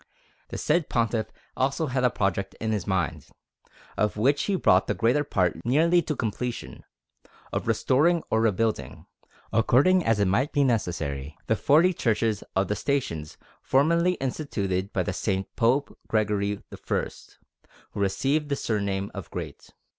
[0.47, 3.27] The said Pontiff also had a project in his mind,
[3.95, 6.83] of which he brought the greater part nearly to completion,
[7.53, 9.05] of restoring or rebuilding,
[9.53, 15.03] according as it might be necessary, the forty Churches of the Stations formerly instituted by
[15.03, 17.07] the Saint, Pope Gregory I,
[17.91, 19.69] who received the surname of Great.